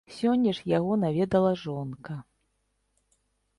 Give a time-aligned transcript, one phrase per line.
[0.13, 2.19] Сёння ж яго наведала жонка.